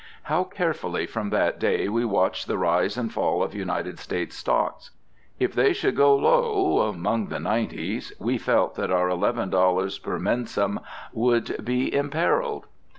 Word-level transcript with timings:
How 0.23 0.45
carefully 0.45 1.05
from 1.05 1.29
that 1.29 1.59
day 1.59 1.87
we 1.87 2.03
watched 2.05 2.47
the 2.47 2.57
rise 2.57 2.97
and 2.97 3.13
fall 3.13 3.43
of 3.43 3.53
United 3.53 3.99
States 3.99 4.35
stocks! 4.35 4.89
If 5.39 5.53
they 5.53 5.73
should 5.73 5.95
go 5.95 6.15
low 6.15 6.79
among 6.89 7.27
the 7.27 7.39
nineties, 7.39 8.11
we 8.17 8.39
felt 8.39 8.73
that 8.77 8.89
our 8.89 9.09
eleven 9.09 9.51
dollars 9.51 9.99
per 9.99 10.17
mensem 10.17 10.79
would 11.13 11.63
be 11.63 11.93
imperilled. 11.93 12.65